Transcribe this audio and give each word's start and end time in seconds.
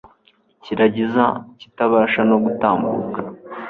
akiragiza 0.59 1.23
ikitabasha 1.53 2.21
no 2.29 2.37
gutambuka 2.43 3.19